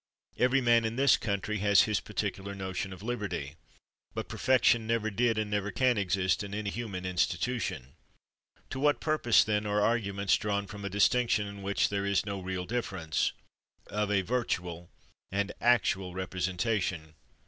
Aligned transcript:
Every 0.39 0.61
man 0.61 0.83
in 0.83 0.95
this 0.95 1.15
country 1.15 1.59
has 1.59 1.83
his 1.83 1.99
particular 1.99 2.55
notion 2.55 2.91
of 2.91 3.03
liberty; 3.03 3.53
but 4.15 4.27
perfection 4.27 4.87
never 4.87 5.11
did 5.11 5.37
and 5.37 5.51
never 5.51 5.69
can 5.69 5.95
exist 5.95 6.41
in 6.43 6.55
any 6.55 6.71
human 6.71 7.05
in 7.05 7.17
stitution. 7.17 7.89
To 8.71 8.79
what 8.79 8.99
purpose, 8.99 9.43
then, 9.43 9.67
are 9.67 9.79
arguments 9.79 10.37
drawn 10.37 10.65
from 10.65 10.83
a 10.83 10.89
distinction, 10.89 11.45
in 11.45 11.61
which 11.61 11.89
there 11.89 12.03
is 12.07 12.25
no 12.25 12.39
real 12.39 12.65
difference, 12.65 13.31
of 13.85 14.09
a 14.09 14.23
virtual 14.23 14.89
and 15.31 15.51
actual 15.61 16.15
repre 16.15 16.41
sentation 16.51 17.13